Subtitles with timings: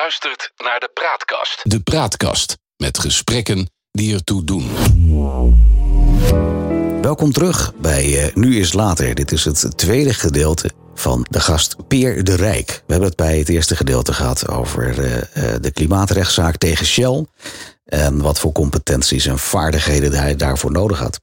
[0.00, 1.70] Luistert naar de Praatkast.
[1.70, 4.70] De Praatkast met gesprekken die ertoe doen.
[7.02, 9.14] Welkom terug bij uh, Nu is Later.
[9.14, 12.66] Dit is het tweede gedeelte van de gast Peer de Rijk.
[12.66, 17.26] We hebben het bij het eerste gedeelte gehad over uh, de klimaatrechtszaak tegen Shell.
[17.90, 21.20] En wat voor competenties en vaardigheden hij daarvoor nodig had.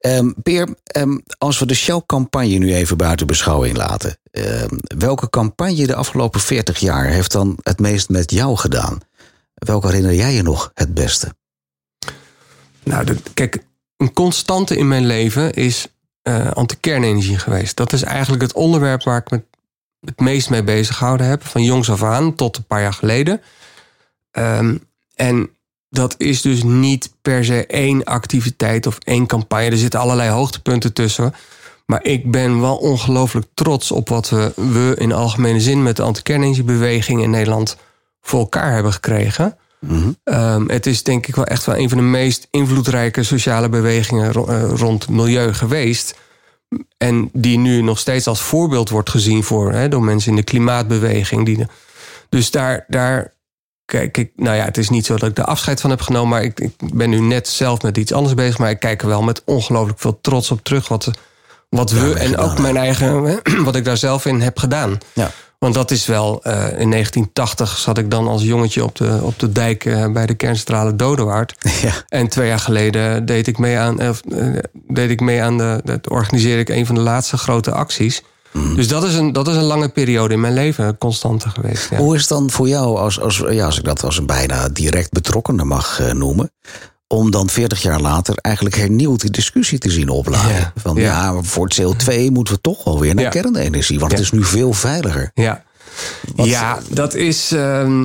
[0.00, 4.18] Um, Peer, um, als we de Shell-campagne nu even buiten beschouwing laten.
[4.30, 8.98] Um, welke campagne de afgelopen 40 jaar heeft dan het meest met jou gedaan?
[9.54, 11.34] Welke herinner jij je nog het beste?
[12.82, 13.64] Nou, de, kijk,
[13.96, 15.86] een constante in mijn leven is
[16.22, 17.76] uh, anti-kernenergie geweest.
[17.76, 19.42] Dat is eigenlijk het onderwerp waar ik me
[20.00, 21.46] het meest mee bezig gehouden heb.
[21.46, 23.40] Van jongs af aan tot een paar jaar geleden.
[25.14, 25.53] En
[25.94, 29.70] dat is dus niet per se één activiteit of één campagne.
[29.70, 31.34] Er zitten allerlei hoogtepunten tussen.
[31.86, 36.02] Maar ik ben wel ongelooflijk trots op wat we, we in algemene zin met de
[36.02, 37.76] anti-kernenergiebeweging in Nederland
[38.20, 39.56] voor elkaar hebben gekregen.
[39.78, 40.68] Mm -hmm.
[40.68, 44.70] het is denk ik wel echt wel een van de meest invloedrijke sociale bewegingen uh,
[44.74, 46.18] rond milieu geweest.
[46.96, 50.42] En die nu nog steeds als voorbeeld wordt gezien voor, hè, door mensen in de
[50.42, 51.44] klimaatbeweging.
[51.44, 51.66] Die de,
[52.28, 53.33] dus daar, daar
[53.84, 56.28] kijk ik, nou ja, het is niet zo dat ik er afscheid van heb genomen,
[56.28, 58.58] maar ik, ik ben nu net zelf met iets anders bezig.
[58.58, 61.10] Maar ik kijk er wel met ongelooflijk veel trots op terug wat,
[61.68, 64.98] wat we en ook mijn eigen, wat ik daar zelf in heb gedaan.
[65.12, 65.30] Ja.
[65.64, 69.38] Want dat is wel, uh, in 1980 zat ik dan als jongetje op de, op
[69.38, 71.54] de dijk uh, bij de kerncentrale Dodewaard.
[71.82, 71.92] Ja.
[72.08, 74.10] En twee jaar geleden deed ik mee aan, uh,
[74.88, 78.22] deed ik mee aan de, dat organiseerde ik een van de laatste grote acties.
[78.54, 78.74] Mm.
[78.74, 81.90] Dus dat is, een, dat is een lange periode in mijn leven, constante geweest.
[81.90, 81.96] Ja.
[81.96, 84.68] Hoe is het dan voor jou, als, als, ja, als ik dat als een bijna
[84.68, 86.52] direct betrokkenen mag uh, noemen,
[87.06, 90.54] om dan 40 jaar later eigenlijk hernieuwd die discussie te zien opladen?
[90.54, 90.72] Ja.
[90.76, 94.20] Van ja, ja voor het CO2 moeten we toch wel weer naar kernenergie, want het
[94.20, 95.30] is nu veel veiliger.
[95.34, 95.64] Ja,
[96.34, 97.52] wat, ja dat is.
[97.52, 98.04] Uh,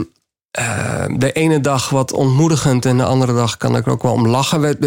[0.59, 4.11] uh, de ene dag wat ontmoedigend en de andere dag kan ik er ook wel
[4.11, 4.77] om lachen.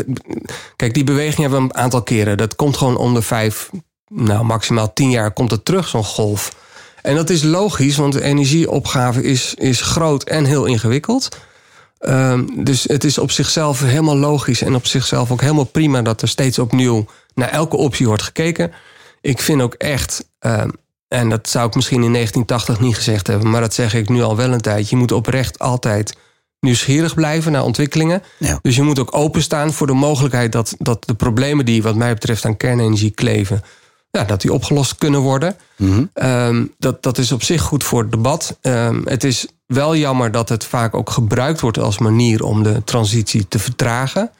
[0.76, 2.36] Kijk, die beweging hebben we een aantal keren.
[2.36, 3.70] Dat komt gewoon om de vijf
[4.14, 6.52] nou, maximaal tien jaar komt het terug, zo'n golf.
[7.02, 11.28] En dat is logisch, want de energieopgave is, is groot en heel ingewikkeld.
[12.00, 16.22] Um, dus het is op zichzelf helemaal logisch en op zichzelf ook helemaal prima dat
[16.22, 18.72] er steeds opnieuw naar elke optie wordt gekeken.
[19.20, 20.72] Ik vind ook echt, um,
[21.08, 24.22] en dat zou ik misschien in 1980 niet gezegd hebben, maar dat zeg ik nu
[24.22, 24.94] al wel een tijdje.
[24.94, 26.16] Je moet oprecht altijd
[26.60, 28.22] nieuwsgierig blijven naar ontwikkelingen.
[28.38, 28.58] Ja.
[28.62, 32.14] Dus je moet ook openstaan voor de mogelijkheid dat, dat de problemen die, wat mij
[32.14, 33.62] betreft, aan kernenergie kleven
[34.18, 35.56] ja, dat die opgelost kunnen worden.
[35.76, 36.72] Mm -hmm.
[36.78, 38.58] dat, dat is op zich goed voor het debat.
[38.62, 42.84] Um, het is wel jammer dat het vaak ook gebruikt wordt als manier om de
[42.84, 44.30] transitie te vertragen.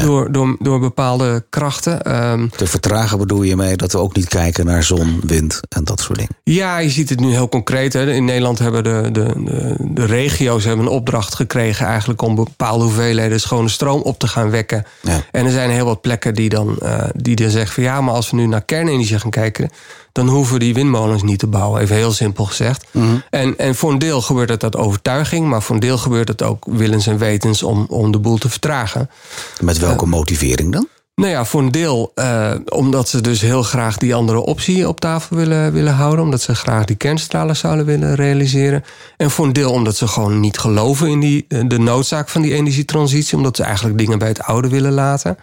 [0.00, 2.16] Door, door, door bepaalde krachten.
[2.30, 5.84] Um, te vertragen bedoel je mee dat we ook niet kijken naar zon, wind en
[5.84, 6.36] dat soort dingen?
[6.44, 7.92] Ja, je ziet het nu heel concreet.
[7.92, 8.12] Hè.
[8.12, 11.86] In Nederland hebben de, de, de, de, regio's hebben een opdracht gekregen...
[11.86, 14.84] eigenlijk om bepaalde hoeveelheden schone stroom op te gaan wekken.
[15.00, 15.22] Ja.
[15.30, 17.82] En er zijn heel wat plekken die dan, uh, die dan zeggen van...
[17.82, 19.70] ja, maar als we nu naar kernenergie gaan kijken
[20.12, 21.80] dan hoeven we die windmolens niet te bouwen.
[21.80, 22.86] Even heel simpel gezegd.
[22.90, 23.22] Mm -hmm.
[23.30, 26.42] en, en voor een deel gebeurt het uit overtuiging, maar voor een deel gebeurt het
[26.42, 29.10] ook willens en wetens om, om de boel te vertragen.
[29.60, 30.88] Met welke motivering dan?
[31.14, 35.00] Nou ja, voor een deel uh, omdat ze dus heel graag die andere optie op
[35.00, 36.24] tafel willen, willen houden.
[36.24, 38.84] Omdat ze graag die kernstralen zouden willen realiseren.
[39.16, 42.54] En voor een deel omdat ze gewoon niet geloven in die, de noodzaak van die
[42.54, 43.36] energietransitie.
[43.36, 45.36] Omdat ze eigenlijk dingen bij het oude willen laten.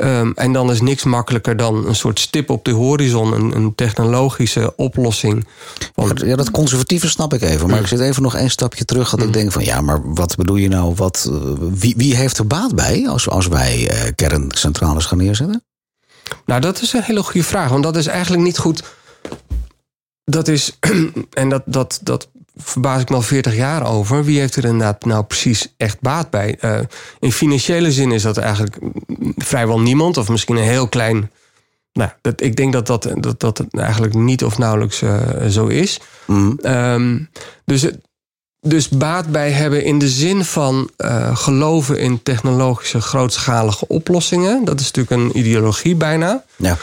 [0.00, 3.74] Um, en dan is niks makkelijker dan een soort stip op de horizon, een, een
[3.74, 5.46] technologische oplossing.
[5.94, 6.20] Want...
[6.20, 7.66] Ja, dat conservatieve snap ik even.
[7.66, 7.82] Maar mm.
[7.82, 9.10] ik zit even nog één stapje terug.
[9.10, 9.26] Dat mm.
[9.26, 10.94] ik denk van ja, maar wat bedoel je nou?
[10.94, 15.64] Wat, wie, wie heeft er baat bij als, als wij uh, kerncentrales gaan neerzetten?
[16.46, 17.70] Nou, dat is een hele goede vraag.
[17.70, 18.82] Want dat is eigenlijk niet goed.
[20.24, 20.78] Dat is,
[21.30, 22.28] en dat, dat, dat
[22.62, 24.24] verbaas ik me al 40 jaar over.
[24.24, 26.58] Wie heeft er inderdaad nou precies echt baat bij?
[26.60, 26.78] Uh,
[27.20, 28.78] in financiële zin is dat eigenlijk
[29.36, 31.30] vrijwel niemand, of misschien een heel klein.
[31.92, 35.16] Nou, dat, ik denk dat dat, dat, dat eigenlijk niet of nauwelijks uh,
[35.48, 36.00] zo is.
[36.26, 36.58] Mm.
[36.62, 37.28] Um,
[37.64, 37.86] dus,
[38.60, 44.64] dus baat bij hebben in de zin van uh, geloven in technologische grootschalige oplossingen.
[44.64, 46.44] Dat is natuurlijk een ideologie bijna.
[46.56, 46.76] Ja.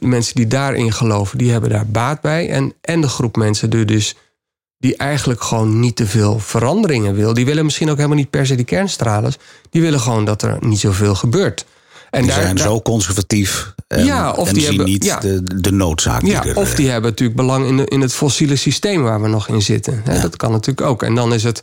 [0.00, 2.50] mensen die daarin geloven, die hebben daar baat bij.
[2.50, 4.16] En, en de groep mensen die dus
[4.78, 7.34] die eigenlijk gewoon niet te veel veranderingen wil.
[7.34, 9.36] Die willen misschien ook helemaal niet per se die kernstralers.
[9.70, 11.64] Die willen gewoon dat er niet zoveel gebeurt.
[12.10, 15.60] En die daar, zijn zo conservatief en, ja, of die zien hebben, niet ja, de,
[15.60, 16.22] de noodzaak.
[16.22, 19.48] Ja, of die hebben natuurlijk belang in, de, in het fossiele systeem waar we nog
[19.48, 20.02] in zitten.
[20.06, 20.20] Ja.
[20.20, 21.02] Dat kan natuurlijk ook.
[21.02, 21.62] En dan is het...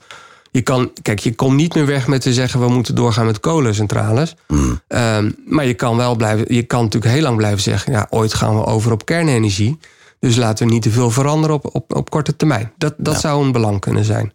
[0.52, 2.60] Je kan, kijk, je komt niet meer weg met te zeggen...
[2.60, 4.36] we moeten doorgaan met kolencentrales.
[4.48, 4.82] Mm.
[4.88, 6.54] Um, maar je kan wel blijven...
[6.54, 7.92] je kan natuurlijk heel lang blijven zeggen...
[7.92, 9.80] ja, ooit gaan we over op kernenergie.
[10.25, 12.72] Dus laten we niet te veel veranderen op, op, op korte termijn.
[12.77, 14.33] Dat, dat zou een belang kunnen zijn.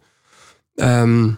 [0.75, 1.29] Ehm,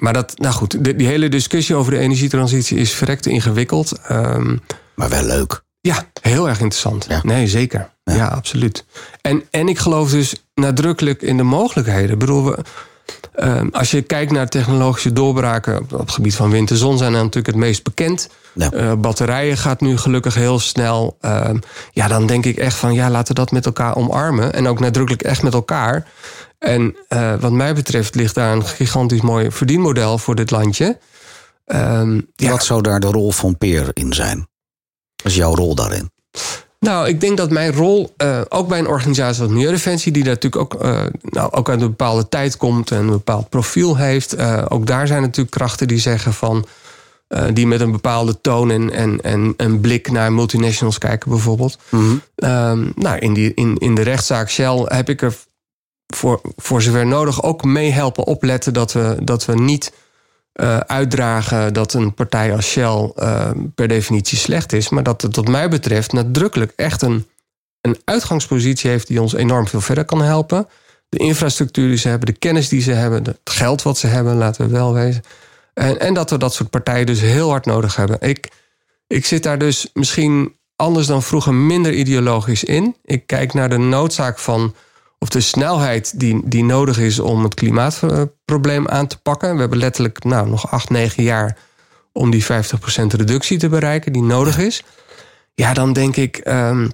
[0.00, 3.92] maar dat, nou goed, de- die hele discussie over de energietransitie is verrekte ingewikkeld.
[4.06, 4.56] Ehm,
[4.94, 5.62] Maar wel leuk.
[5.80, 7.06] ja, heel erg interessant.
[7.08, 7.20] Ja.
[7.24, 7.90] Nee, zeker.
[8.04, 8.84] Ja, absoluut.
[9.20, 12.10] En, en ik geloof dus nadrukkelijk in de mogelijkheden.
[12.10, 12.58] Ik bedoel, we,
[13.34, 16.98] ehm, als je kijkt naar technologische doorbraken op, op het gebied van wind en zon,
[16.98, 18.28] zijn er natuurlijk het meest bekend.
[18.58, 18.70] Ja.
[18.70, 21.16] Eh, batterijen gaat nu gelukkig heel snel.
[21.20, 21.58] Ehm,
[21.92, 24.52] ja, dan denk ik echt van ja, laten we dat met elkaar omarmen.
[24.52, 26.06] En ook nadrukkelijk echt met elkaar.
[26.58, 30.98] En eh, wat mij betreft ligt daar een gigantisch mooi verdienmodel voor dit landje.
[31.66, 34.38] Ja, Wat zou daar de rol van Peer in zijn?
[35.16, 36.10] Wat is jouw rol daarin?
[36.80, 40.34] Nou, ik denk dat mijn rol, eh, ook bij een organisatie als Milieudefensie, die daar
[40.34, 40.82] natuurlijk ook,
[41.22, 44.38] nou, ook uit een bepaalde tijd komt en een bepaald profiel heeft,
[44.70, 46.66] ook daar zijn natuurlijk krachten die zeggen van.
[47.28, 51.78] Eh, die met een bepaalde toon en, en, en een blik naar multinationals kijken, bijvoorbeeld.
[52.34, 55.36] Ehm, nou, in, die, in, in de rechtszaak Shell heb ik er
[56.14, 59.92] voor, voor zover nodig ook mee helpen opletten dat we, dat we niet
[60.52, 64.88] eh, uitdragen dat een partij als Shell eh, per definitie slecht is.
[64.88, 67.26] Maar dat het, wat mij betreft, nadrukkelijk echt een,
[67.80, 70.68] een uitgangspositie heeft die ons enorm veel verder kan helpen.
[71.08, 74.36] De infrastructuur die ze hebben, de kennis die ze hebben, het geld wat ze hebben,
[74.36, 75.22] laten we wel wezen.
[75.78, 78.20] En, en dat we dat soort partijen dus heel hard nodig hebben.
[78.20, 78.48] Ik,
[79.06, 82.96] ik zit daar dus misschien anders dan vroeger minder ideologisch in.
[83.04, 84.74] Ik kijk naar de noodzaak van
[85.18, 89.54] of de snelheid die, die nodig is om het klimaatprobleem aan te pakken.
[89.54, 91.56] We hebben letterlijk nou, nog acht, negen jaar
[92.12, 92.46] om die 50%
[93.06, 94.84] reductie te bereiken die nodig is.
[95.54, 96.88] Ja, dan denk ik, ehm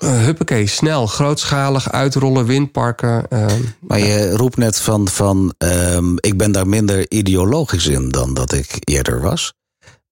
[0.00, 3.28] eh, huppakee, snel, grootschalig uitrollen, windparken.
[3.28, 8.34] ehm, Maar je roept net van, van ehm, ik ben daar minder ideologisch in dan
[8.34, 9.52] dat ik eerder was.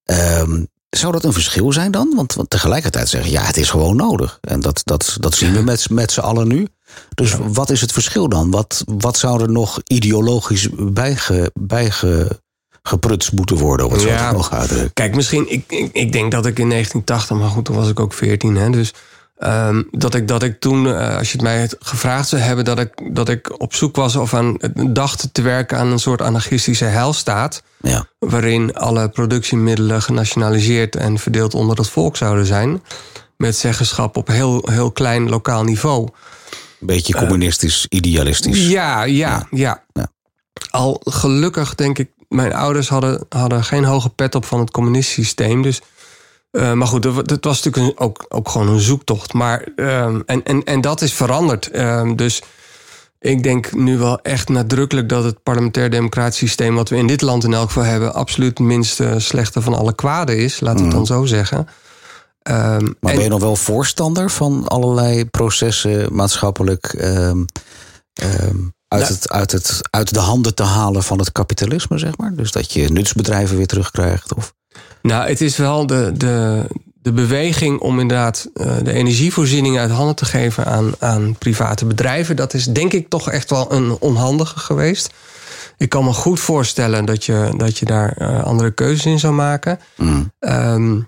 [0.04, 2.12] Ehm, zou dat een verschil zijn dan?
[2.16, 4.38] Want, want tegelijkertijd zeggen, ja, het is gewoon nodig.
[4.40, 6.66] En dat, dat, dat zien we met, met z'n allen nu.
[7.14, 8.50] Dus wat is het verschil dan?
[8.50, 12.40] Wat, wat zou er nog ideologisch bijge, bijge,
[12.82, 14.34] geprutst moeten worden, om het zo Ja.
[14.50, 14.92] uitdrukken?
[14.92, 18.00] Kijk, misschien, ik, ik, ik denk dat ik in 1980, maar goed, toen was ik
[18.00, 18.94] ook 14, hè, dus
[19.38, 22.78] ehm, dat, ik, dat ik toen, eh, als je het mij gevraagd zou hebben, dat
[22.78, 24.56] ik, dat ik op zoek was of aan
[24.90, 28.06] dacht te werken aan een soort anarchistische heilstaat, Ja.
[28.18, 32.82] waarin alle productiemiddelen genationaliseerd en verdeeld onder het volk zouden zijn,
[33.36, 36.08] met zeggenschap op heel, heel klein lokaal niveau.
[36.80, 38.68] Een beetje communistisch, idealistisch.
[38.68, 39.84] Ja, ja, ja.
[39.92, 40.10] Ja.
[40.70, 45.20] Al gelukkig denk ik, mijn ouders hadden, hadden geen hoge pet op van het communistische
[45.22, 45.62] systeem.
[45.62, 45.80] Dus,
[46.58, 49.32] eh, maar goed, dat dat was natuurlijk een, ook, ook gewoon een zoektocht.
[49.32, 51.70] Maar, ehm, en, en, en dat is veranderd.
[51.70, 52.42] Ehm, dus
[53.18, 57.20] ik denk nu wel echt nadrukkelijk dat het parlementair democratisch systeem, wat we in dit
[57.20, 60.60] land in elk geval hebben, absoluut het minste slechte van alle kwaden is.
[60.60, 61.68] Laat ik dan zo zeggen.
[62.42, 66.94] Ehm, Maar en- ben je nog wel voorstander van allerlei processen maatschappelijk
[68.88, 72.34] uit, Nou- het, uit, het, uit de handen te halen van het kapitalisme, zeg maar?
[72.34, 74.34] Dus dat je nutsbedrijven weer terugkrijgt?
[74.34, 74.54] Of...
[75.02, 76.64] Nou, het is wel de, de,
[77.02, 82.36] de beweging om inderdaad eh, de energievoorziening uit handen te geven aan, aan private bedrijven.
[82.36, 85.10] Dat is denk ik toch echt wel een onhandige geweest.
[85.76, 89.34] Ik kan me goed voorstellen dat je, dat je daar eh, andere keuzes in zou
[89.34, 89.80] maken.
[90.38, 91.00] Ehm,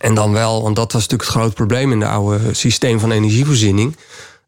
[0.00, 3.10] en dan wel, want dat was natuurlijk het groot probleem in de oude systeem van
[3.10, 3.96] energievoorziening.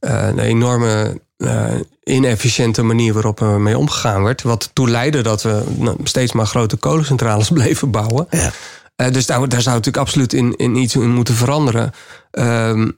[0.00, 4.42] Eh, een enorme eh, inefficiënte manier waarop er mee omgegaan werd.
[4.42, 8.26] Wat ertoe leidde dat we nou, steeds maar grote kolencentrales bleven bouwen.
[8.30, 8.50] Ja.
[8.96, 11.92] Eh, dus daar, daar zou natuurlijk absoluut in, in iets in moeten veranderen.
[12.30, 12.90] Ehm,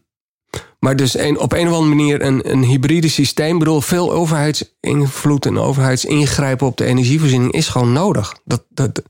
[0.79, 3.53] maar dus een, op een of andere manier een, een hybride systeem.
[3.53, 8.35] Ik bedoel, veel overheidsinvloed en overheidsingrijpen op de energievoorziening is gewoon nodig.
[8.45, 9.03] Dat, dat,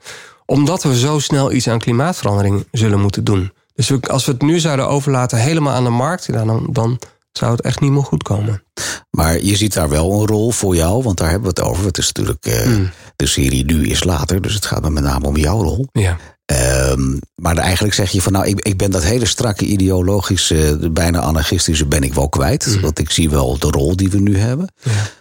[0.47, 3.53] omdat we zo snel iets aan klimaatverandering zullen moeten doen.
[3.75, 6.99] Dus we- als we het nu zouden overlaten helemaal aan de markt, dan, dan
[7.33, 8.63] zou het echt niet meer goed komen.
[9.11, 11.85] Maar je ziet daar wel een rol voor jou, want daar hebben we het over.
[11.85, 12.91] Het is natuurlijk eh, Hmm.
[13.17, 15.87] de serie Nu is later, dus het gaat me met name om jouw rol.
[15.93, 16.17] Ja.
[16.45, 21.21] Ehm, maar eigenlijk zeg je van nou, ik, ik ben dat hele strakke ideologische, bijna
[21.21, 22.81] anarchistische ben ik wel kwijt.
[22.81, 24.73] Want ik zie wel de rol die we nu hebben.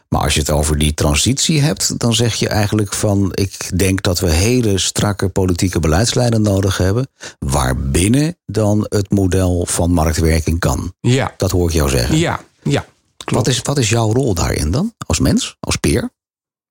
[0.10, 4.02] Maar als je het over die transitie hebt, dan zeg je eigenlijk van ik denk
[4.02, 7.08] dat we hele strakke politieke beleidslijnen nodig hebben.
[7.40, 10.94] Waarbinnen dan het model van marktwerking kan.
[11.00, 12.18] Ja, Dat hoor ik jou zeggen.
[12.18, 12.86] ja, ja.
[13.26, 14.94] Wat is, wat is jouw rol daarin dan?
[15.06, 15.58] Als mens?
[15.60, 16.10] Als peer?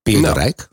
[0.03, 0.69] Peer Nou, de Rijk?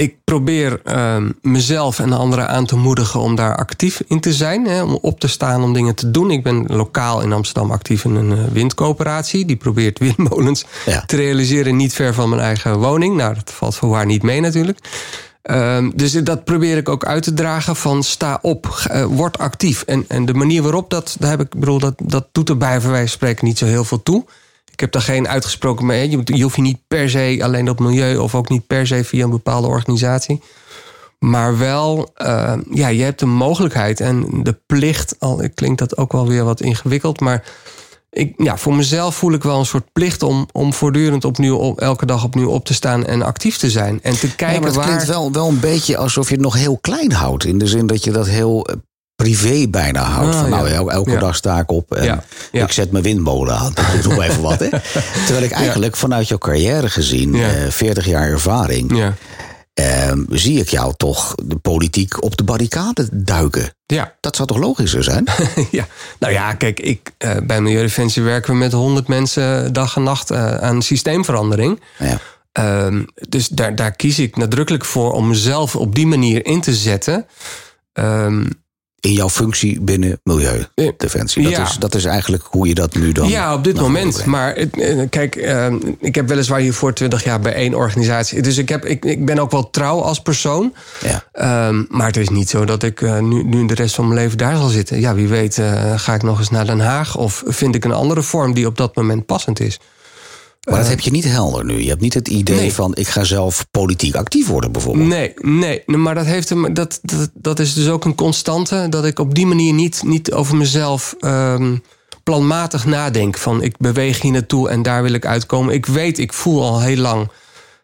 [0.00, 4.32] Ik probeer ehm, mezelf en de anderen aan te moedigen om daar actief in te
[4.32, 4.66] zijn.
[4.66, 6.30] Hè, om op te staan, om dingen te doen.
[6.30, 9.44] Ik ben lokaal in Amsterdam actief in een eh, windcoöperatie.
[9.44, 11.02] Die probeert windmolens Ja.
[11.06, 13.16] te realiseren niet ver van mijn eigen woning.
[13.16, 14.78] Nou, dat valt voor waar niet mee natuurlijk.
[15.42, 19.82] Ehm, dus dat probeer ik ook uit te dragen van sta op, eh, word actief.
[19.82, 22.68] En, en de manier waarop dat, daar heb ik, bedoel, dat, dat doet er bij
[22.80, 24.24] wijze van spreken niet zo heel veel toe.
[24.80, 26.10] Ik heb daar geen uitgesproken mee.
[26.10, 29.04] Je, je hoeft je niet per se alleen op milieu of ook niet per se
[29.04, 30.42] via een bepaalde organisatie.
[31.18, 35.16] Maar wel, uh, ja, je hebt de mogelijkheid en de plicht.
[35.18, 37.44] Al klinkt dat ook wel weer wat ingewikkeld, maar
[38.10, 41.80] ik, ja, voor mezelf voel ik wel een soort plicht om, om voortdurend opnieuw, op,
[41.80, 44.02] elke dag opnieuw op te staan en actief te zijn.
[44.02, 44.86] En te kijken ja, maar het waar.
[44.86, 47.44] klinkt wel, wel een beetje alsof je het nog heel klein houdt.
[47.44, 48.76] In de zin dat je dat heel eh,
[49.24, 50.34] privé bijna houdt.
[50.34, 50.74] Ah, van nou, ja.
[50.74, 51.18] el- elke Ja.
[51.18, 53.72] dag sta ik op en Ja, ik zet mijn windmolen aan.
[53.74, 54.68] Dat nog even wat, hè?
[55.26, 57.48] Terwijl ik eigenlijk vanuit jouw carrière gezien, Ja.
[57.54, 59.14] eh 40 jaar ervaring, Ja.
[59.74, 63.74] ehm, zie ik jou toch de politiek op de barricade duiken.
[63.86, 64.14] Ja.
[64.20, 65.24] Dat zou toch logischer zijn?
[65.70, 65.86] ja,
[66.18, 70.30] nou ja, kijk, ik, eh, bij Milieudefensie werken we met 100 mensen dag en nacht
[70.30, 71.80] eh, aan systeemverandering.
[71.98, 72.18] ja.
[72.52, 76.74] Ehm, dus daar, daar kies ik nadrukkelijk voor om mezelf op die manier in te
[76.74, 77.26] zetten.
[77.92, 78.44] Ehm,
[79.00, 81.42] In jouw functie binnen Milieudefensie.
[81.42, 81.62] Dat, Ja.
[81.62, 83.28] is, dat is eigenlijk hoe je dat nu dan.
[83.28, 84.10] ja, op dit moment.
[84.12, 84.26] brengt.
[84.26, 88.42] Maar eh, kijk, ehm, ik heb weliswaar hiervoor 20 jaar bij één organisatie.
[88.42, 90.74] Dus ik, heb, ik, ik ben ook wel trouw als persoon.
[91.00, 91.24] Ja.
[91.32, 94.20] Ehm, maar het is niet zo dat ik eh, nu, nu de rest van mijn
[94.20, 95.00] leven daar zal zitten.
[95.00, 97.16] Ja, wie weet eh, ga ik nog eens naar Den Haag...
[97.16, 99.78] of vind ik een andere vorm die op dat moment passend is.
[100.70, 101.82] Maar dat heb je niet helder nu.
[101.82, 102.72] Je hebt niet het idee Nee.
[102.72, 105.08] van ik ga zelf politiek actief worden bijvoorbeeld.
[105.08, 108.86] Nee, nee, maar dat, heeft hem, dat, dat, dat is dus ook een constante...
[108.90, 111.76] dat ik op die manier niet, niet over mezelf ehm,
[112.24, 113.38] planmatig nadenk.
[113.38, 115.74] Van ik beweeg hier naartoe en daar wil ik uitkomen.
[115.74, 117.28] Ik weet, ik voel al heel lang...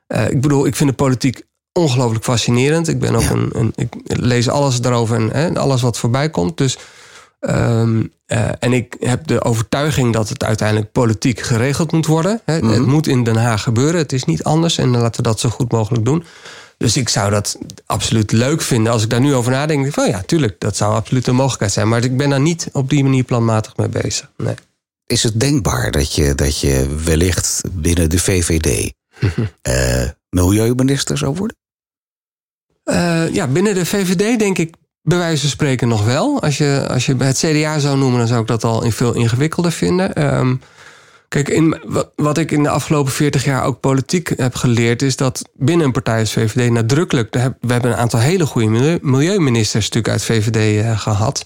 [0.07, 2.89] eh, ik bedoel, ik vind de politiek ongelooflijk fascinerend.
[2.89, 3.31] Ik ben ook Ja.
[3.31, 3.73] een, een...
[3.75, 6.57] Ik lees alles erover en hè, alles wat voorbij komt.
[6.59, 6.79] Dus...
[7.39, 12.41] ehm, eh, en ik heb de overtuiging dat het uiteindelijk politiek geregeld moet worden.
[12.45, 12.59] Hè.
[12.59, 12.69] Mhm.
[12.69, 14.01] Het moet in Den Haag gebeuren.
[14.01, 14.79] Het is niet anders.
[14.79, 16.25] En laten we dat zo goed mogelijk doen.
[16.79, 18.93] Dus ik zou dat absoluut leuk vinden.
[18.93, 21.89] Als ik daar nu over nadenk, van ja, tuurlijk, dat zou absoluut een mogelijkheid zijn.
[21.89, 24.31] Maar ik ben daar niet op die manier planmatig mee bezig.
[24.37, 24.55] Nee.
[25.07, 28.93] Is het denkbaar dat je, dat je wellicht binnen de VVD
[29.63, 31.57] eh, milieuminister zou worden?
[32.85, 34.75] Eh, ja, binnen de VVD denk ik
[35.07, 36.41] bij wijze van spreken nog wel.
[36.43, 39.15] Als je, als je het CDA zou noemen, dan zou ik dat al in veel
[39.15, 40.15] ingewikkelder vinden.
[40.15, 40.55] Ehm,
[41.29, 45.17] kijk, in, wat, wat ik in de afgelopen 40 jaar ook politiek heb geleerd, is
[45.17, 47.35] dat binnen een partij als VVD nadrukkelijk.
[47.35, 47.41] We
[47.73, 51.43] hebben- een aantal hele goede milieu- milieuministers natuurlijk uit VVD eh, gehad.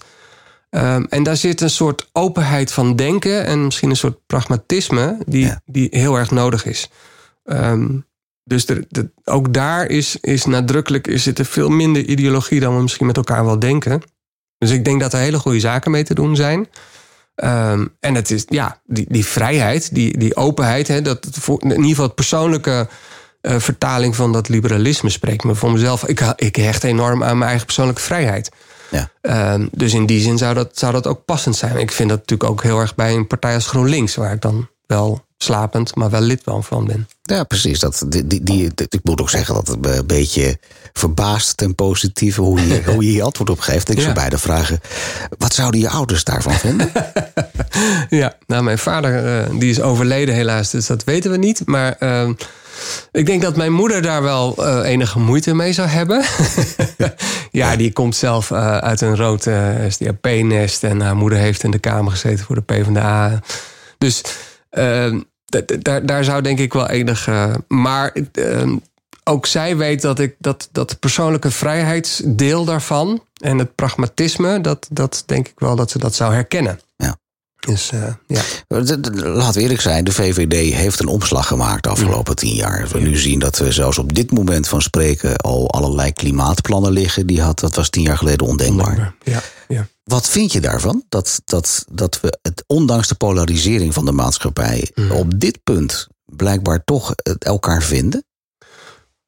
[0.69, 5.45] Ehm, en daar zit een soort openheid van denken en misschien een soort pragmatisme die,
[5.45, 5.61] Ja.
[5.65, 6.89] die heel erg nodig is.
[7.45, 7.87] Ehm,
[8.43, 12.75] dus er, de- ook daar is, is nadrukkelijk is zit er veel minder ideologie dan
[12.75, 14.01] we misschien met elkaar wel denken.
[14.57, 16.67] Dus ik denk dat er hele goede zaken mee te doen zijn.
[17.35, 21.69] Ehm, en het is, ja, die, die vrijheid, die, die openheid, hè, dat, voor, in
[21.69, 22.87] ieder geval het persoonlijke
[23.41, 26.03] eh, vertaling van dat liberalisme spreekt me voor mezelf.
[26.07, 28.51] Ik, ik hecht enorm aan mijn eigen persoonlijke vrijheid.
[28.91, 29.09] Ja.
[29.21, 31.77] Ehm, dus in die zin zou dat, zou dat ook passend zijn.
[31.77, 34.67] Ik vind dat natuurlijk ook heel erg bij een partij als GroenLinks, waar ik dan
[34.85, 37.07] wel slapend, maar wel lid van ben.
[37.21, 37.79] Ja, precies.
[37.79, 40.59] Dat, die, die, die- ik moet ook zeggen dat het me een beetje
[40.93, 43.89] verbaast ten positieve hoe je, hoe je antwoord op geeft.
[43.89, 44.79] Ik zou beide vragen,
[45.37, 46.91] wat zouden je ouders daarvan vinden?
[48.09, 51.61] Ja, nou, mijn vader eh, die is overleden helaas, dus dat weten we niet.
[51.65, 52.29] Maar eh,
[53.11, 56.23] ik denk dat mijn moeder daar wel eh, enige moeite mee zou hebben.
[57.51, 59.47] ja, die komt zelf eh, uit een rood
[59.87, 63.39] SDAP-nest en haar moeder heeft in de Kamer gezeten voor de PvdA.
[63.97, 64.29] Dus d-
[65.79, 67.27] daar, daar zou denk ik wel enig.
[67.27, 68.71] eh, maar eh,
[69.23, 75.23] ook zij weet dat ik dat, dat persoonlijke vrijheidsdeel daarvan en het pragmatisme, dat, dat
[75.25, 76.79] denk ik wel dat ze dat zou herkennen.
[77.67, 78.41] Dus eh, ja.
[78.83, 82.87] D- Laten we eerlijk zijn, de VVD heeft een omslag gemaakt de afgelopen tien jaar.
[82.91, 87.27] We nu zien dat we zelfs op dit moment van spreken al allerlei klimaatplannen liggen,
[87.27, 89.15] die had, dat was tien jaar geleden ondenkbaar.
[89.23, 89.87] Ja, ja.
[90.03, 91.03] Wat vind je daarvan?
[91.09, 95.11] Dat, dat, dat we het, ondanks de polarisering van de maatschappij, Mhm.
[95.11, 98.23] op dit punt blijkbaar toch elkaar vinden?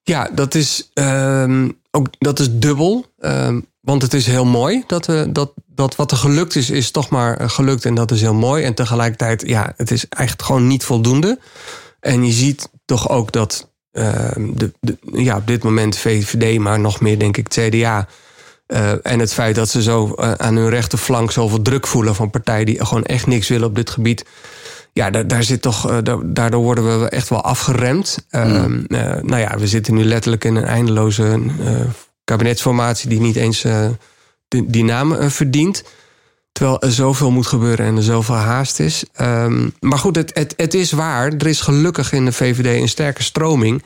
[0.03, 3.05] ja dat, is, ehm, ook, dat is dubbel.
[3.19, 6.91] Ehm, want het is heel mooi dat, we, dat, dat wat er gelukt is, is
[6.91, 7.85] toch maar eh, gelukt.
[7.85, 8.63] En dat is heel mooi.
[8.63, 11.39] En tegelijkertijd, ja, het is eigenlijk gewoon niet voldoende.
[11.99, 16.79] En je ziet toch ook dat ehm, de, de, ja, op dit moment VVD, maar
[16.79, 18.07] nog meer denk ik het CDA.
[18.67, 22.29] eh, en het feit dat ze zo eh, aan hun rechterflank zoveel druk voelen van
[22.29, 24.25] partijen die gewoon echt niks willen op dit gebied.
[24.93, 28.25] Ja, daar, daar zit toch, eh, da- daardoor worden we echt wel afgeremd.
[28.29, 31.23] Ehm, eh, nou ja, we zitten nu letterlijk in een eindeloze
[31.65, 31.75] eh,
[32.23, 33.89] kabinetsformatie die niet eens eh,
[34.47, 35.83] die, die naam eh, verdient.
[36.51, 39.03] Terwijl er zoveel moet gebeuren en er zoveel haast is.
[39.13, 41.31] Ehm, maar goed, het, het, het is waar.
[41.31, 43.83] Er is gelukkig in de VVD een sterke stroming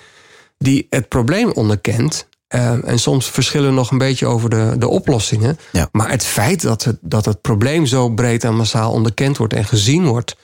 [0.57, 2.27] die het probleem onderkent.
[2.47, 5.59] Ehm, en soms verschillen we nog een beetje over de, de oplossingen.
[5.71, 5.89] Ja.
[5.91, 9.65] Maar het feit dat het, dat het probleem zo breed en massaal onderkend wordt en
[9.65, 10.35] gezien wordt.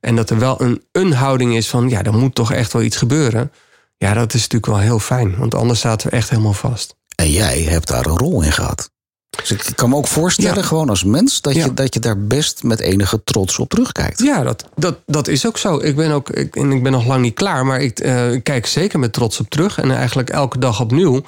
[0.00, 2.82] En dat er wel een, een houding is van, ja, er moet toch echt wel
[2.82, 3.52] iets gebeuren.
[3.96, 6.96] Ja, dat is natuurlijk wel heel fijn, want anders zaten we echt helemaal vast.
[7.20, 8.90] En jij hebt daar een rol in gehad.
[9.30, 10.62] Dus ik kan me ook voorstellen, Ja.
[10.62, 11.64] gewoon als mens, dat, Ja.
[11.64, 14.22] je, dat je daar best met enige trots op terugkijkt.
[14.22, 15.76] Ja, dat, dat, dat is ook zo.
[15.78, 18.66] Ik ben, ook, ik, en ik ben nog lang niet klaar, maar ik eh, kijk
[18.66, 19.78] zeker met trots op terug.
[19.78, 21.22] En eigenlijk elke dag opnieuw.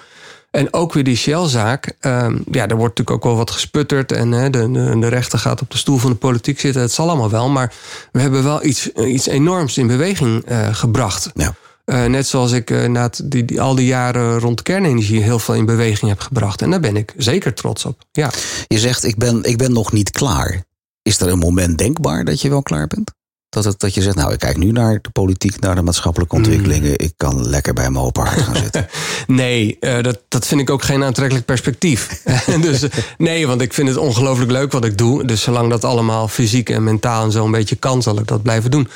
[0.51, 1.93] En ook weer die Shell-zaak.
[2.01, 4.13] ehm, ja, er wordt natuurlijk ook wel wat gesputterd.
[4.13, 6.83] En de, de rechter gaat op de stoel van de politiek zitten.
[6.83, 7.49] Het zal allemaal wel.
[7.49, 7.73] Maar
[8.13, 11.31] we hebben wel iets, iets enorms in beweging eh, gebracht.
[11.35, 11.55] Ja.
[11.85, 15.55] Eh, net zoals ik eh, na die, die, al die jaren rond kernenergie heel veel
[15.55, 16.63] in beweging heb gebracht.
[16.63, 18.03] En daar ben ik zeker trots op.
[18.13, 18.31] Ja.
[18.67, 20.65] Je zegt, ik ben, ik ben nog niet klaar.
[21.03, 23.13] Is er een moment denkbaar dat je wel klaar bent?
[23.53, 26.35] Dat, het, dat je zegt, nou, ik kijk nu naar de politiek, naar de maatschappelijke
[26.35, 26.99] ontwikkelingen.
[26.99, 28.87] Ik kan lekker bij mijn open hart gaan zitten.
[29.27, 32.23] Nee, eh, dat, dat vind ik ook geen aantrekkelijk perspectief.
[32.61, 35.25] dus, eh, nee, want ik vind het ongelooflijk leuk wat ik doe.
[35.25, 38.43] Dus zolang dat allemaal fysiek en mentaal en zo een beetje kan, zal ik dat
[38.43, 38.89] blijven doen.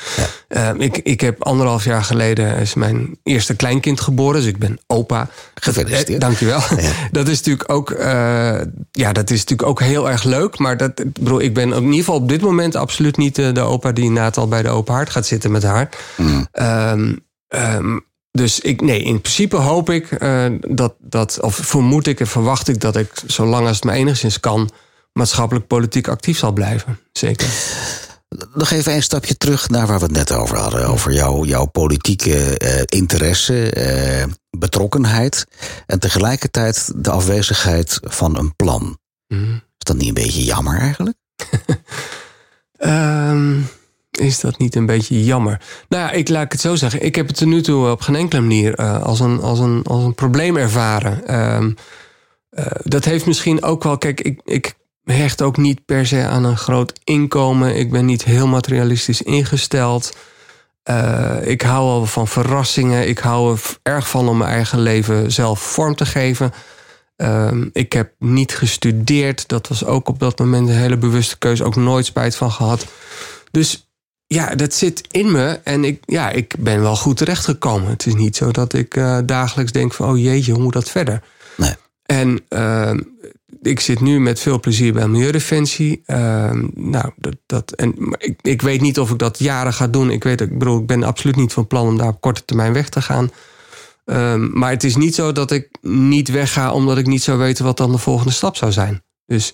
[0.47, 4.39] Eh, ik, ik heb anderhalf jaar geleden is mijn eerste kleinkind geboren.
[4.39, 5.29] Dus ik ben opa.
[5.53, 6.09] Gefeliciteerd.
[6.09, 6.61] Eh, dankjewel.
[7.11, 7.95] Dat is natuurlijk ook,
[8.91, 10.57] ja, dat is natuurlijk ook heel erg leuk.
[10.57, 13.59] Maar dat, ik bedoel, ik ben in ieder geval op dit moment absoluut niet de
[13.59, 15.89] opa die na het al bij de open haard gaat zitten met haar.
[16.51, 17.15] Ehm,
[17.47, 17.97] ehm,
[18.31, 22.67] dus ik, nee, in principe hoop ik eh, dat, dat, of vermoed ik en verwacht
[22.67, 24.69] ik dat ik, zolang als het me enigszins kan,
[25.13, 26.99] maatschappelijk politiek actief zal blijven.
[27.11, 27.47] Zeker.
[28.53, 30.87] Nog even een stapje terug naar waar we het net over hadden.
[30.87, 35.45] Over jouw, jouw politieke eh, interesse, eh, betrokkenheid.
[35.85, 38.99] En tegelijkertijd de afwezigheid van een plan.
[39.27, 39.53] Mhm.
[39.53, 41.17] Is dat niet een beetje jammer eigenlijk?
[42.77, 43.59] Ehm,
[44.19, 45.61] is dat niet een beetje jammer?
[45.89, 47.03] Nou ja, ik laat het zo zeggen.
[47.03, 49.83] Ik heb het er nu toe op geen enkele manier eh, als, een, als, een,
[49.83, 51.27] als een probleem ervaren.
[51.27, 51.71] Ehm,
[52.49, 53.97] eh, dat heeft misschien ook wel.
[53.97, 57.75] Kijk, ik, ik hecht ook niet per se aan een groot inkomen.
[57.75, 60.17] Ik ben niet heel materialistisch ingesteld.
[60.83, 63.07] Eh, ik hou wel van verrassingen.
[63.07, 66.53] Ik hou er erg van om mijn eigen leven zelf vorm te geven.
[67.15, 69.47] Ehm, ik heb niet gestudeerd.
[69.47, 71.63] Dat was ook op dat moment een hele bewuste keuze.
[71.63, 72.85] Ook nooit spijt van gehad.
[73.51, 73.86] Dus
[74.27, 75.59] ja, dat zit in me.
[75.63, 77.89] En ik, ja, ik ben wel goed terechtgekomen.
[77.89, 80.09] Het is niet zo dat ik eh, dagelijks denk van...
[80.09, 81.23] oh jeetje, hoe moet dat verder?
[81.55, 81.73] Nee.
[82.05, 82.99] En ehm,
[83.61, 86.01] ik zit nu met veel plezier bij Milieudefensie.
[86.05, 89.87] Ehm, nou, dat, dat, en, maar ik, ik weet niet of ik dat jaren ga
[89.87, 90.11] doen.
[90.11, 92.73] Ik, weet, ik bedoel, ik ben absoluut niet van plan om daar op korte termijn
[92.73, 93.31] weg te gaan.
[94.05, 97.65] Ehm, maar het is niet zo dat ik niet wegga omdat ik niet zou weten
[97.65, 99.03] wat dan de volgende stap zou zijn.
[99.25, 99.53] Dus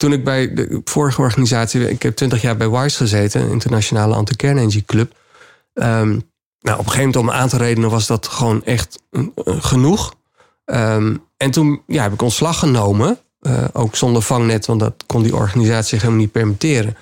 [0.00, 4.84] toen ik bij de vorige organisatie, ik heb twintig jaar bij WISE gezeten, internationale anti-kernenergie
[4.86, 5.12] club.
[5.74, 6.08] Ehm,
[6.60, 10.14] nou, op een gegeven moment om een aantal redenen was dat gewoon echt eh, genoeg.
[10.64, 15.22] Ehm, en toen ja, heb ik ontslag genomen, eh, ook zonder vangnet, want dat kon
[15.22, 16.96] die organisatie zich helemaal niet permitteren.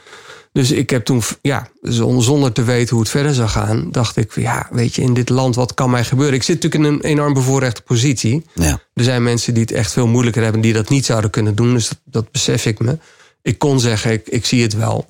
[0.52, 4.32] Dus ik heb toen, ja, zonder, te weten hoe het verder zou gaan, dacht ik,
[4.32, 6.34] van, ja, weet je, in dit land, wat kan mij gebeuren?
[6.34, 8.44] Ik zit natuurlijk in een enorm bevoorrechte positie.
[8.54, 8.80] Ja.
[8.94, 11.72] Er zijn mensen die het echt veel moeilijker hebben, die dat niet zouden kunnen doen.
[11.72, 12.98] Dus dat, dat besef ik me.
[13.42, 15.06] Ik kon zeggen, ik, ik zie het wel.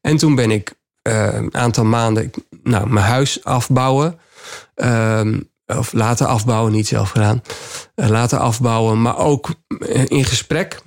[0.00, 0.72] En toen ben ik
[1.02, 2.30] eh, een aantal maanden
[2.62, 4.18] nou, mijn huis afbouwen.
[4.74, 7.42] Ehm, of laten afbouwen, niet zelf gedaan.
[7.94, 9.48] Eh, laten afbouwen, maar ook
[10.06, 10.82] in gesprek.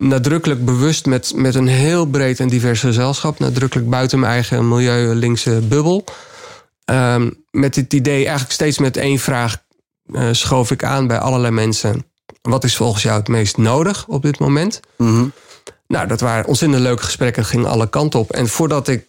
[0.00, 3.38] Nadrukkelijk bewust met, met een heel breed en divers gezelschap.
[3.38, 6.04] Nadrukkelijk buiten mijn eigen milieu linkse bubbel.
[6.84, 9.56] Ehm, met het idee, eigenlijk steeds met één vraag
[10.12, 12.04] eh, schoof ik aan bij allerlei mensen.
[12.42, 14.80] Wat is volgens jou het meest nodig op dit moment?
[14.96, 15.28] Mhm.
[15.86, 18.30] Nou, dat waren ontzettend leuke gesprekken, gingen alle kanten op.
[18.30, 19.08] En voordat ik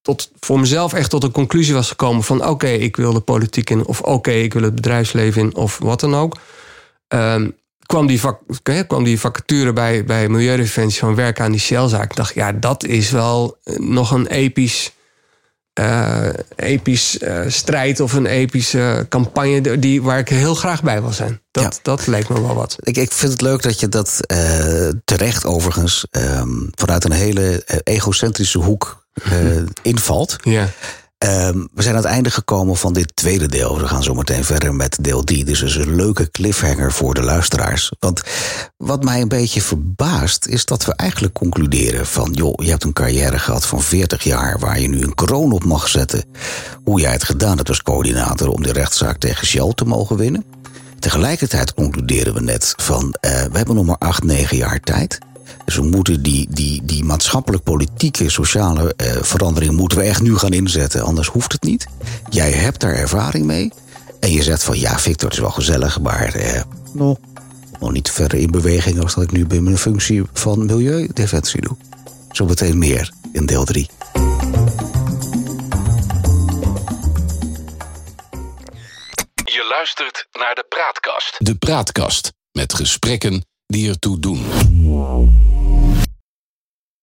[0.00, 2.46] tot, voor mezelf echt tot de conclusie was gekomen van...
[2.46, 6.00] oké, ik wil de politiek in, of oké, ik wil het bedrijfsleven in, of wat
[6.00, 6.36] dan ook...
[7.08, 7.48] ehm,
[7.86, 8.38] kwam, die vac,
[8.86, 12.10] kwam die vacature bij, bij Milieudefensie van werken aan die Shellzaak.
[12.10, 14.92] Ik dacht, ja, dat is wel eh, nog een episch...
[15.72, 21.12] eh, episch eh, strijd of een epische campagne die, waar ik heel graag bij wil
[21.12, 21.40] zijn.
[21.50, 21.70] Dat, Ja.
[21.82, 22.76] dat leek me wel wat.
[22.80, 24.20] Ik, ik vind het leuk dat je dat
[25.04, 29.06] terecht overigens ehm, vanuit een hele egocentrische hoek
[29.82, 30.36] invalt.
[30.42, 30.68] Ja.
[31.22, 33.78] Ehm, we zijn aan het einde gekomen van dit tweede deel.
[33.78, 35.44] We gaan zo meteen verder met deel 3.
[35.44, 37.92] Dus is een leuke cliffhanger voor de luisteraars.
[37.98, 38.22] Want
[38.76, 42.32] wat mij een beetje verbaast is dat we eigenlijk concluderen van...
[42.32, 45.64] joh, je hebt een carrière gehad van 40 jaar waar je nu een kroon op
[45.64, 46.24] mag zetten.
[46.84, 50.44] Hoe jij het gedaan hebt als coördinator om de rechtszaak tegen Shell te mogen winnen.
[50.98, 55.18] Tegelijkertijd concluderen we net van eh, we hebben nog maar 8, 9 jaar tijd.
[55.64, 60.52] Dus we moeten die, die, die maatschappelijk-politieke, sociale eh, verandering moeten we echt nu gaan
[60.52, 61.02] inzetten.
[61.02, 61.86] Anders hoeft het niet.
[62.28, 63.72] Jij hebt daar ervaring mee.
[64.20, 66.62] En je zegt van ja, Victor, het is wel gezellig, maar eh,
[66.92, 67.18] nog,
[67.80, 71.76] nog niet verder in beweging als dat ik nu bij mijn functie van milieudefensie doe.
[72.32, 73.90] Zo meteen meer in deel 3.
[79.44, 81.36] Je luistert naar de Praatkast.
[81.38, 84.44] De Praatkast met gesprekken die ertoe doen.